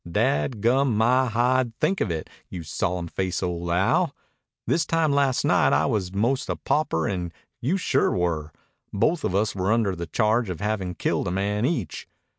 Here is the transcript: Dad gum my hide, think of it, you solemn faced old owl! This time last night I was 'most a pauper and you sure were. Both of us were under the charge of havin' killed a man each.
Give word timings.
Dad 0.11 0.61
gum 0.61 0.97
my 0.97 1.27
hide, 1.27 1.77
think 1.77 2.01
of 2.01 2.09
it, 2.09 2.27
you 2.49 2.63
solemn 2.63 3.07
faced 3.07 3.43
old 3.43 3.69
owl! 3.69 4.15
This 4.65 4.83
time 4.83 5.11
last 5.11 5.45
night 5.45 5.73
I 5.73 5.85
was 5.85 6.11
'most 6.11 6.49
a 6.49 6.55
pauper 6.55 7.05
and 7.07 7.31
you 7.59 7.77
sure 7.77 8.09
were. 8.09 8.51
Both 8.91 9.23
of 9.23 9.35
us 9.35 9.53
were 9.53 9.71
under 9.71 9.95
the 9.95 10.07
charge 10.07 10.49
of 10.49 10.59
havin' 10.59 10.95
killed 10.95 11.27
a 11.27 11.31
man 11.31 11.65
each. 11.65 12.07